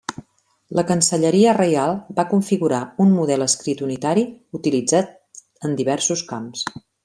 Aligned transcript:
La 0.77 0.83
Cancelleria 0.91 1.51
reial 1.57 1.93
va 2.21 2.25
configurar 2.31 2.81
un 3.05 3.13
model 3.19 3.45
escrit 3.47 3.85
unitari 3.89 4.27
utilitzat 4.61 5.15
en 5.71 5.81
diversos 5.83 6.29
camps. 6.33 6.67